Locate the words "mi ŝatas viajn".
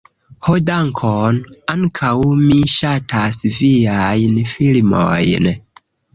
2.39-4.43